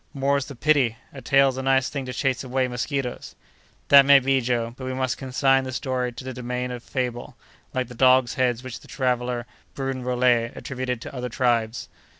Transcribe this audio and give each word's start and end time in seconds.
"More's 0.15 0.47
the 0.47 0.55
pity! 0.55 0.97
a 1.13 1.21
tail's 1.21 1.57
a 1.57 1.61
nice 1.61 1.87
thing 1.87 2.07
to 2.07 2.11
chase 2.11 2.43
away 2.43 2.67
mosquitoes." 2.67 3.35
"That 3.89 4.03
may 4.03 4.17
be, 4.17 4.41
Joe; 4.41 4.73
but 4.75 4.85
we 4.85 4.95
must 4.95 5.19
consign 5.19 5.63
the 5.63 5.71
story 5.71 6.11
to 6.11 6.23
the 6.23 6.33
domain 6.33 6.71
of 6.71 6.81
fable, 6.81 7.35
like 7.71 7.87
the 7.87 7.93
dogs' 7.93 8.33
heads 8.33 8.63
which 8.63 8.79
the 8.79 8.87
traveller, 8.87 9.45
Brun 9.75 10.01
Rollet, 10.01 10.53
attributed 10.55 11.01
to 11.01 11.13
other 11.15 11.29
tribes." 11.29 11.87